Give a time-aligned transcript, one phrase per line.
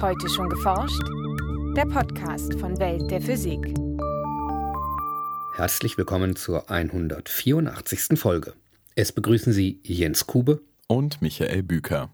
[0.00, 1.02] Heute schon geforscht?
[1.76, 3.74] Der Podcast von Welt der Physik.
[5.56, 8.16] Herzlich willkommen zur 184.
[8.16, 8.54] Folge.
[8.94, 12.10] Es begrüßen Sie Jens Kube und Michael Büker.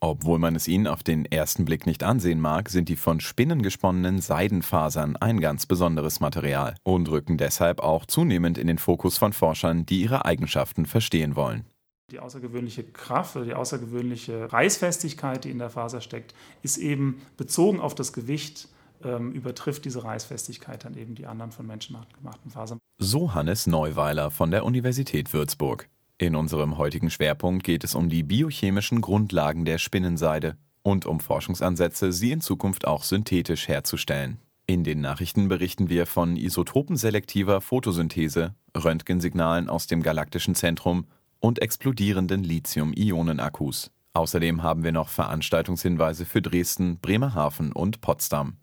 [0.00, 3.62] Obwohl man es ihnen auf den ersten Blick nicht ansehen mag, sind die von Spinnen
[3.62, 9.32] gesponnenen Seidenfasern ein ganz besonderes Material und rücken deshalb auch zunehmend in den Fokus von
[9.32, 11.64] Forschern, die ihre Eigenschaften verstehen wollen.
[12.10, 17.80] Die außergewöhnliche Kraft oder die außergewöhnliche Reißfestigkeit, die in der Faser steckt, ist eben bezogen
[17.80, 18.68] auf das Gewicht
[19.02, 22.78] ähm, übertrifft diese Reißfestigkeit dann eben die anderen von Menschen gemachten Fasern.
[22.98, 25.88] So Hannes Neuweiler von der Universität Würzburg.
[26.18, 32.12] In unserem heutigen Schwerpunkt geht es um die biochemischen Grundlagen der Spinnenseide und um Forschungsansätze,
[32.12, 34.38] sie in Zukunft auch synthetisch herzustellen.
[34.66, 41.06] In den Nachrichten berichten wir von isotopenselektiver Photosynthese, Röntgensignalen aus dem galaktischen Zentrum
[41.44, 43.90] und explodierenden Lithium-Ionen-Akkus.
[44.14, 48.56] Außerdem haben wir noch Veranstaltungshinweise für Dresden, Bremerhaven und Potsdam.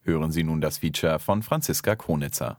[0.00, 2.58] Hören Sie nun das Feature von Franziska Konitzer.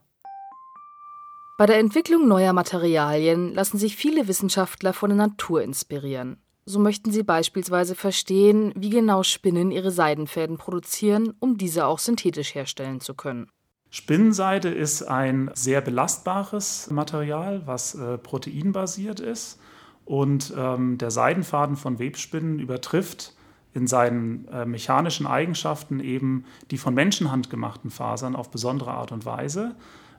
[1.58, 6.38] Bei der Entwicklung neuer Materialien lassen sich viele Wissenschaftler von der Natur inspirieren.
[6.64, 12.54] So möchten sie beispielsweise verstehen, wie genau Spinnen ihre Seidenfäden produzieren, um diese auch synthetisch
[12.54, 13.50] herstellen zu können.
[13.90, 19.58] Spinnenseide ist ein sehr belastbares Material, was äh, proteinbasiert ist.
[20.06, 23.34] Und ähm, der Seidenfaden von Webspinnen übertrifft
[23.74, 29.26] in seinen äh, mechanischen Eigenschaften eben die von Menschenhand gemachten Fasern auf besondere Art und
[29.26, 29.74] Weise.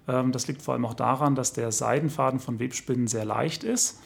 [0.08, 4.00] Ähm, das liegt vor allem auch daran, dass der Seidenfaden von Webspinnen sehr leicht ist.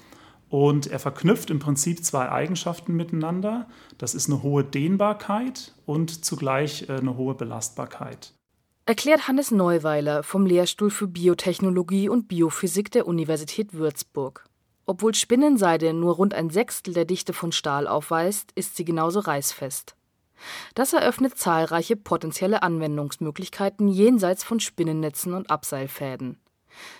[0.49, 3.67] Und er verknüpft im Prinzip zwei Eigenschaften miteinander.
[3.97, 8.33] Das ist eine hohe Dehnbarkeit und zugleich äh, eine hohe Belastbarkeit.
[8.85, 14.45] Erklärt Hannes Neuweiler vom Lehrstuhl für Biotechnologie und Biophysik der Universität Würzburg.
[14.85, 19.95] Obwohl Spinnenseide nur rund ein Sechstel der Dichte von Stahl aufweist, ist sie genauso reißfest.
[20.73, 26.39] Das eröffnet zahlreiche potenzielle Anwendungsmöglichkeiten jenseits von Spinnennetzen und Abseilfäden.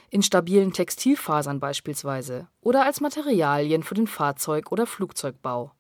[0.10, 5.72] In stabilen Textilfasern beispielsweise oder als Materialien für den Fahrzeug- oder Flugzeugbau.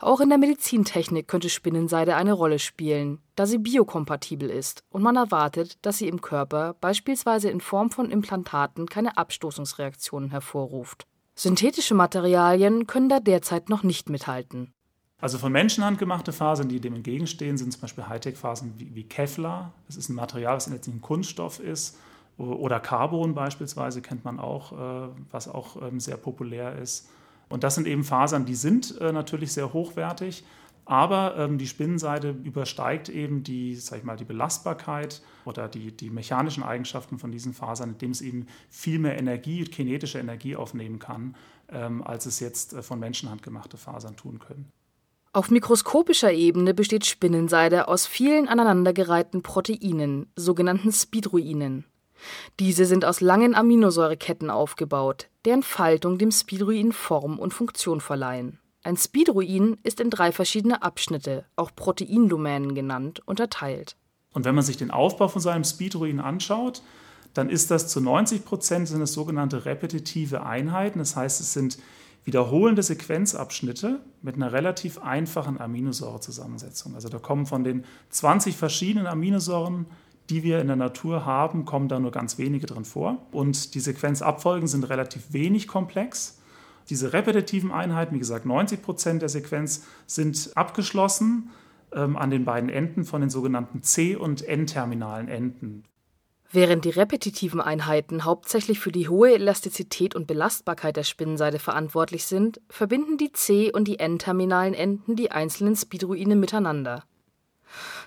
[0.00, 5.16] Auch in der Medizintechnik könnte Spinnenseide eine Rolle spielen, da sie biokompatibel ist und man
[5.16, 11.06] erwartet, dass sie im Körper beispielsweise in Form von Implantaten keine Abstoßungsreaktionen hervorruft.
[11.34, 14.72] Synthetische Materialien können da derzeit noch nicht mithalten.
[15.20, 19.72] Also von Menschenhand gemachte Fasern, die dem entgegenstehen, sind zum Beispiel Hightech-Fasern wie, Kevlar.
[19.86, 21.98] Das ist ein Material, das letztlich ein Kunststoff ist.
[22.38, 27.10] Oder Carbon beispielsweise kennt man auch, äh, was auch ähm, sehr populär ist.
[27.50, 30.44] Und das sind eben Fasern, die sind äh, natürlich sehr hochwertig,
[30.86, 36.10] aber ähm, die Spinnenseide übersteigt eben die, sag ich mal, die Belastbarkeit oder die, die
[36.10, 41.36] mechanischen Eigenschaften von diesen Fasern, indem es eben viel mehr Energie, kinetische Energie aufnehmen kann,
[41.68, 44.70] ähm, als es jetzt äh, von Menschenhand gemachte Fasern tun können.
[45.32, 51.84] Auf mikroskopischer Ebene besteht Spinnenseide aus vielen aneinandergereihten Proteinen, sogenannten Spidroinen.
[52.58, 58.58] Diese sind aus langen Aminosäureketten aufgebaut, deren Faltung dem Spidroin Form und Funktion verleihen.
[58.82, 63.96] Ein Speedruin ist in drei verschiedene Abschnitte, auch Proteindomänen genannt, unterteilt.
[64.32, 66.82] Und wenn man sich den Aufbau von seinem Speedruin anschaut,
[67.34, 70.98] dann ist das zu 90 Prozent sind es sogenannte repetitive Einheiten.
[70.98, 71.78] Das heißt, es sind
[72.24, 76.94] wiederholende Sequenzabschnitte mit einer relativ einfachen Aminosäurezusammensetzung.
[76.94, 79.86] Also da kommen von den 20 verschiedenen Aminosäuren,
[80.30, 83.18] die wir in der Natur haben, kommen da nur ganz wenige drin vor.
[83.32, 86.38] Und die Sequenzabfolgen sind relativ wenig komplex.
[86.88, 91.50] Diese repetitiven Einheiten, wie gesagt, 90 Prozent der Sequenz sind abgeschlossen
[91.92, 95.84] ähm, an den beiden Enden von den sogenannten C- und N-terminalen Enden.
[96.52, 102.60] Während die repetitiven Einheiten hauptsächlich für die hohe Elastizität und Belastbarkeit der Spinnenseide verantwortlich sind,
[102.68, 107.04] verbinden die C- und die N-terminalen Enden die einzelnen Speedruine miteinander.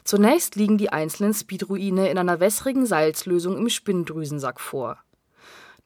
[0.04, 4.98] Zunächst liegen die einzelnen Speedruine in einer wässrigen Salzlösung im Spinndrüsensack vor.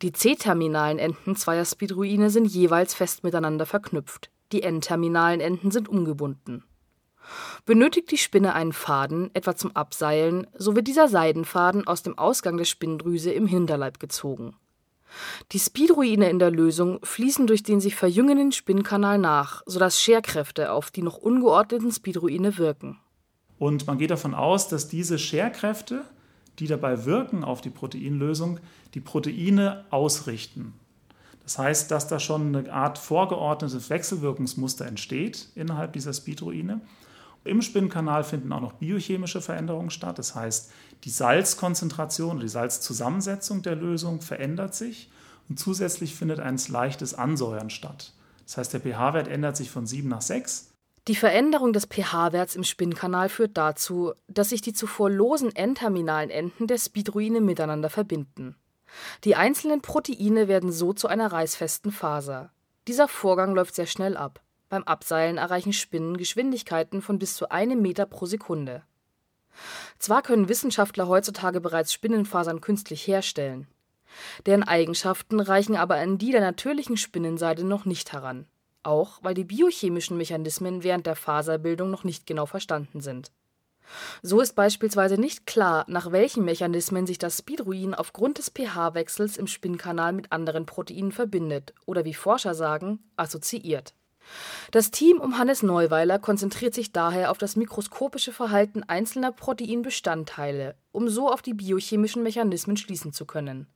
[0.02, 6.64] Die C-terminalen Enden zweier Speedruine sind jeweils fest miteinander verknüpft, die N-terminalen Enden sind umgebunden.
[7.66, 12.58] Benötigt die Spinne einen Faden, etwa zum Abseilen, so wird dieser Seidenfaden aus dem Ausgang
[12.58, 14.56] der Spinndrüse im Hinterleib gezogen.
[15.52, 20.92] Die Speedruine in der Lösung fließen durch den sich verjüngenden Spinnkanal nach, sodass Scherkräfte auf
[20.92, 23.00] die noch ungeordneten Speedruine wirken.
[23.60, 26.04] Und man geht davon aus, dass diese Scherkräfte
[26.60, 28.60] die dabei wirken auf die Proteinlösung,
[28.94, 30.74] die Proteine ausrichten.
[31.44, 36.82] Das heißt, dass da schon eine Art vorgeordnetes Wechselwirkungsmuster entsteht innerhalb dieser Speedroine.
[37.46, 40.20] Im Spinnkanal finden auch noch biochemische Veränderungen statt.
[40.20, 40.72] Das heißt,
[41.06, 45.10] die Salzkonzentration oder die Salzzusammensetzung der Lösung verändert sich
[45.48, 48.14] und zusätzlich findet ein leichtes Ansäuern statt.
[48.46, 50.72] Das heißt, der pH-Wert ändert sich von 7 nach 6
[51.08, 56.68] Die Veränderung des pH-Werts im Spinnkanal führt dazu, dass sich die zuvor losen N-terminalen Enden
[56.68, 58.58] der Speedruine miteinander verbinden.
[59.24, 62.52] Die einzelnen Proteine werden so zu einer reißfesten Faser.
[62.90, 64.42] Dieser Vorgang läuft sehr schnell ab.
[64.68, 68.84] Beim Abseilen erreichen Spinnen Geschwindigkeiten von bis zu einem Meter pro Sekunde.
[70.00, 73.68] Zwar können Wissenschaftler heutzutage bereits Spinnenfasern künstlich herstellen.
[74.46, 78.46] Deren Eigenschaften reichen aber an die der natürlichen Spinnenseide noch nicht heran
[78.88, 83.32] auch weil die biochemischen Mechanismen während der Faserbildung noch nicht genau verstanden sind.
[84.22, 89.48] So ist beispielsweise nicht klar, nach welchen Mechanismen sich das Speedruin aufgrund des pH-Wechsels im
[89.48, 93.94] Spinnkanal mit anderen Proteinen verbindet oder wie Forscher sagen, assoziiert.
[94.72, 101.08] Das Team um Hannes Neuweiler konzentriert sich daher auf das mikroskopische Verhalten einzelner Proteinbestandteile, um
[101.08, 103.68] so auf die biochemischen Mechanismen schließen zu können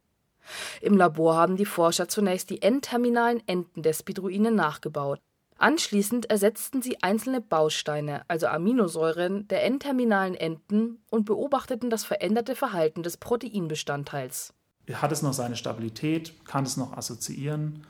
[0.81, 5.19] im Labor haben die Forscher zunächst die N-terminalen Enden der Speedruine nachgebaut.
[5.57, 13.03] Anschließend ersetzten sie einzelne Bausteine, also Aminosäuren, der N-terminalen Enden und beobachteten das veränderte Verhalten
[13.03, 14.55] des Proteinbestandteils.
[14.91, 16.33] Hat es noch seine Stabilität?
[16.45, 17.85] Kann es noch assoziieren?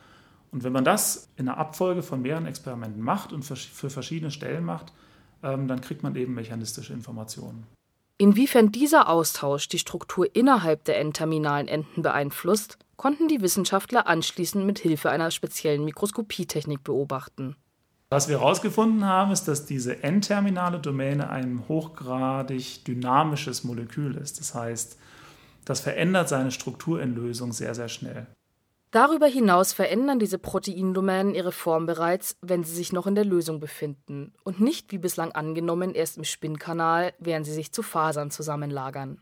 [0.51, 4.65] Und wenn man das in einer Abfolge von mehreren Experimenten macht und für verschiedene Stellen
[4.65, 4.92] macht,
[5.42, 7.65] ähm, dann kriegt man eben mechanistische Informationen.
[8.21, 14.77] Inwiefern dieser Austausch die Struktur innerhalb der N-terminalen Enden beeinflusst, konnten die Wissenschaftler anschließend mit
[14.77, 17.56] Hilfe einer speziellen Mikroskopietechnik beobachten.
[18.12, 24.39] Was wir herausgefunden haben, ist, dass diese N-terminale Domäne ein hochgradig dynamisches Molekül ist.
[24.39, 25.00] Das heißt,
[25.65, 28.27] das verändert seine Struktur in Lösung sehr, sehr schnell.
[28.91, 33.61] Darüber hinaus verändern diese Proteindomänen ihre Form bereits, wenn sie sich noch in der Lösung
[33.61, 39.21] befinden und nicht wie bislang angenommen erst im Spinnkanal, während sie sich zu Fasern zusammenlagern.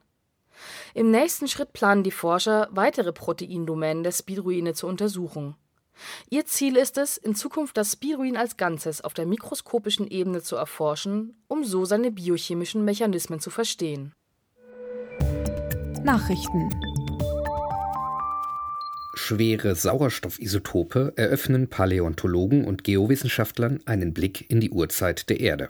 [0.95, 5.55] Im nächsten Schritt planen die Forscher, weitere Proteindomänen der Speedruine zu untersuchen.
[6.29, 10.55] Ihr Ziel ist es, in Zukunft das Speedruin als Ganzes auf der mikroskopischen Ebene zu
[10.55, 14.13] erforschen, um so seine biochemischen Mechanismen zu verstehen.
[16.03, 16.69] Nachrichten
[19.29, 25.69] Schwere Sauerstoffisotope eröffnen Paläontologen und Geowissenschaftlern einen Blick in die Urzeit der Erde.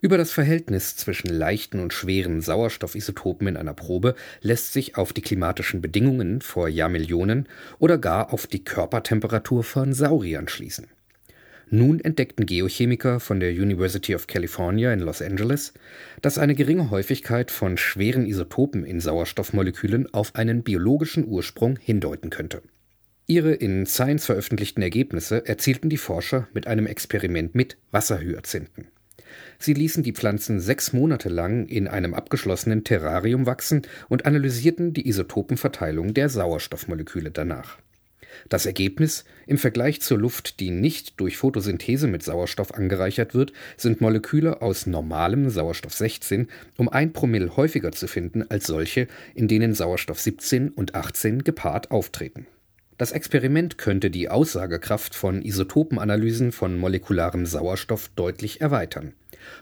[0.00, 5.20] Über das Verhältnis zwischen leichten und schweren Sauerstoffisotopen in einer Probe lässt sich auf die
[5.20, 7.48] klimatischen Bedingungen vor Jahrmillionen
[7.80, 10.86] oder gar auf die Körpertemperatur von Sauriern schließen
[11.70, 15.72] nun entdeckten Geochemiker von der University of California in Los Angeles,
[16.20, 22.62] dass eine geringe Häufigkeit von schweren Isotopen in Sauerstoffmolekülen auf einen biologischen Ursprung hindeuten könnte.
[23.26, 28.88] Ihre in Science veröffentlichten Ergebnisse erzielten die Forscher mit einem Experiment mit Wasserhyazinthen.
[29.58, 35.08] Sie ließen die Pflanzen sechs Monate lang in einem abgeschlossenen Terrarium wachsen und analysierten die
[35.08, 37.78] Isotopenverteilung der Sauerstoffmoleküle danach
[38.48, 44.00] das Ergebnis: Im Vergleich zur Luft, die nicht durch Photosynthese mit Sauerstoff angereichert wird, sind
[44.00, 49.74] Moleküle aus normalem Sauerstoff 16 um ein Promille häufiger zu finden als solche, in denen
[49.74, 52.46] Sauerstoff 17 und 18 gepaart auftreten.
[52.98, 59.14] Das Experiment könnte die Aussagekraft von Isotopenanalysen von molekularem Sauerstoff deutlich erweitern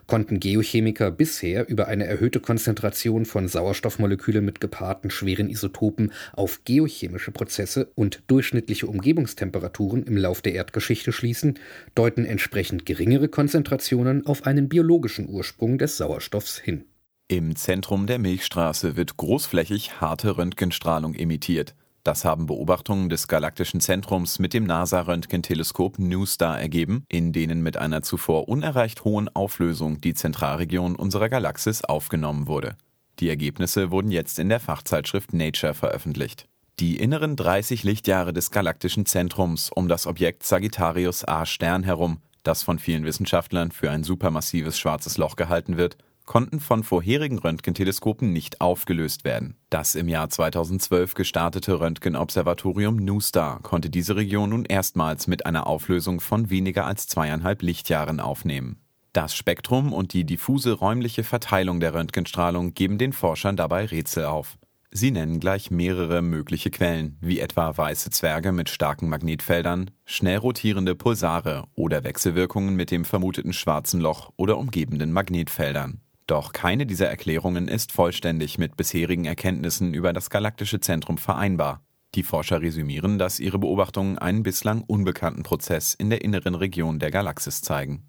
[0.06, 7.30] konnten Geochemiker bisher über eine erhöhte Konzentration von Sauerstoffmolekülen mit gepaarten schweren Isotopen auf geochemische
[7.30, 11.58] Prozesse und durchschnittliche Umgebungstemperaturen im Lauf der Erdgeschichte schließen,
[11.94, 16.84] deuten entsprechend geringere Konzentrationen auf einen biologischen Ursprung des Sauerstoffs hin.
[17.30, 21.74] Im Zentrum der Milchstraße wird großflächig harte Röntgenstrahlung emittiert.
[22.08, 28.00] Das haben Beobachtungen des Galaktischen Zentrums mit dem NASA-Röntgenteleskop NewStar ergeben, in denen mit einer
[28.00, 32.78] zuvor unerreicht hohen Auflösung die Zentralregion unserer Galaxis aufgenommen wurde.
[33.18, 36.48] Die Ergebnisse wurden jetzt in der Fachzeitschrift Nature veröffentlicht.
[36.80, 42.62] Die inneren 30 Lichtjahre des galaktischen Zentrums um das Objekt Sagittarius A Stern herum, das
[42.62, 45.98] von vielen Wissenschaftlern für ein supermassives schwarzes Loch gehalten wird,
[46.28, 49.56] konnten von vorherigen Röntgenteleskopen nicht aufgelöst werden.
[49.70, 56.20] Das im Jahr 2012 gestartete Röntgenobservatorium NuSTAR konnte diese Region nun erstmals mit einer Auflösung
[56.20, 58.78] von weniger als zweieinhalb Lichtjahren aufnehmen.
[59.14, 64.58] Das Spektrum und die diffuse räumliche Verteilung der Röntgenstrahlung geben den Forschern dabei Rätsel auf.
[64.90, 70.94] Sie nennen gleich mehrere mögliche Quellen, wie etwa weiße Zwerge mit starken Magnetfeldern, schnell rotierende
[70.94, 76.02] Pulsare oder Wechselwirkungen mit dem vermuteten schwarzen Loch oder umgebenden Magnetfeldern.
[76.28, 81.82] Doch keine dieser Erklärungen ist vollständig mit bisherigen Erkenntnissen über das galaktische Zentrum vereinbar.
[82.14, 87.10] Die Forscher resümieren, dass ihre Beobachtungen einen bislang unbekannten Prozess in der inneren Region der
[87.10, 88.02] Galaxis zeigen.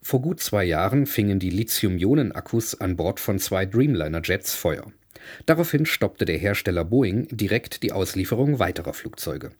[0.00, 4.90] Vor gut zwei Jahren fingen die Lithium-Ionen-Akkus an Bord von zwei Dreamliner-Jets Feuer.
[5.44, 9.50] Daraufhin stoppte der Hersteller Boeing direkt die Auslieferung weiterer Flugzeuge.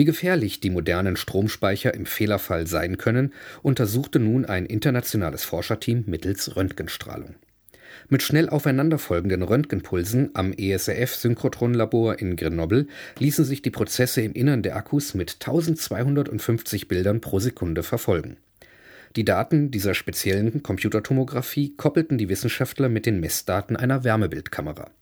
[0.00, 6.56] Wie gefährlich die modernen Stromspeicher im Fehlerfall sein können, untersuchte nun ein internationales Forscherteam mittels
[6.56, 7.34] Röntgenstrahlung.
[8.08, 12.86] Mit schnell aufeinanderfolgenden Röntgenpulsen am ESRF-Synchrotronlabor in Grenoble
[13.18, 18.38] ließen sich die Prozesse im Innern der Akkus mit 1250 Bildern pro Sekunde verfolgen.
[19.16, 24.92] Die Daten dieser speziellen Computertomographie koppelten die Wissenschaftler mit den Messdaten einer Wärmebildkamera.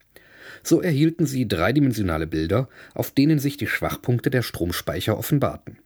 [0.62, 5.78] So erhielten sie dreidimensionale Bilder, auf denen sich die Schwachpunkte der Stromspeicher offenbarten.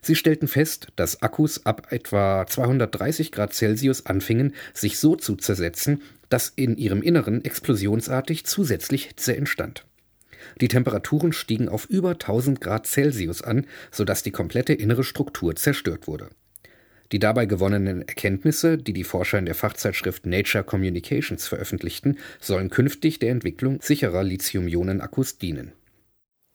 [0.00, 6.02] Sie stellten fest, dass Akkus ab etwa 230 Grad Celsius anfingen, sich so zu zersetzen,
[6.28, 9.84] dass in ihrem Inneren explosionsartig zusätzlich Hitze entstand.
[10.60, 16.06] Die Temperaturen stiegen auf über 1000 Grad Celsius an, sodass die komplette innere Struktur zerstört
[16.06, 16.28] wurde.
[17.12, 23.18] Die dabei gewonnenen Erkenntnisse, die die Forscher in der Fachzeitschrift Nature Communications veröffentlichten, sollen künftig
[23.18, 25.72] der Entwicklung sicherer Lithium-Ionen-Akkus dienen.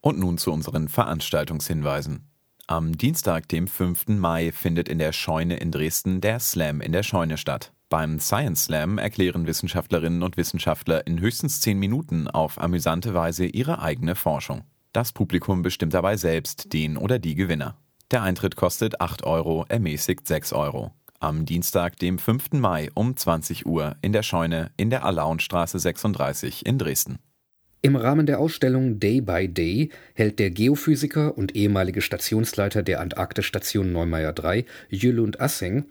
[0.01, 2.27] Und nun zu unseren Veranstaltungshinweisen.
[2.67, 4.07] Am Dienstag, dem 5.
[4.09, 7.73] Mai, findet in der Scheune in Dresden der Slam in der Scheune statt.
[7.89, 13.81] Beim Science Slam erklären Wissenschaftlerinnen und Wissenschaftler in höchstens zehn Minuten auf amüsante Weise ihre
[13.81, 14.63] eigene Forschung.
[14.93, 17.77] Das Publikum bestimmt dabei selbst den oder die Gewinner.
[18.11, 20.91] Der Eintritt kostet 8 Euro, ermäßigt 6 Euro.
[21.19, 22.51] Am Dienstag, dem 5.
[22.53, 27.17] Mai um 20 Uhr in der Scheune in der Alaunstraße 36 in Dresden.
[27.85, 33.91] Im Rahmen der Ausstellung Day by Day hält der Geophysiker und ehemalige Stationsleiter der Antarktisstation
[33.91, 35.83] Neumeier 3, Jülund Assing,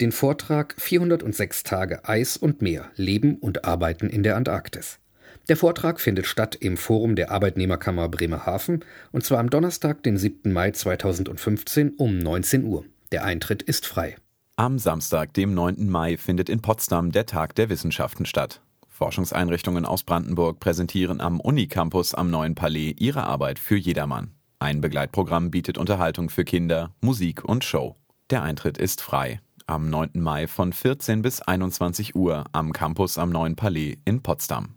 [0.00, 4.98] den Vortrag 406 Tage Eis und Meer, Leben und Arbeiten in der Antarktis.
[5.48, 10.52] Der Vortrag findet statt im Forum der Arbeitnehmerkammer Bremerhaven und zwar am Donnerstag, den 7.
[10.52, 12.84] Mai 2015 um 19 Uhr.
[13.12, 14.16] Der Eintritt ist frei.
[14.56, 15.88] Am Samstag, dem 9.
[15.88, 18.60] Mai, findet in Potsdam der Tag der Wissenschaften statt.
[18.88, 24.32] Forschungseinrichtungen aus Brandenburg präsentieren am Unicampus am Neuen Palais ihre Arbeit für jedermann.
[24.58, 27.94] Ein Begleitprogramm bietet Unterhaltung für Kinder, Musik und Show.
[28.30, 29.40] Der Eintritt ist frei.
[29.66, 30.12] Am 9.
[30.14, 34.76] Mai von 14 bis 21 Uhr am Campus am Neuen Palais in Potsdam.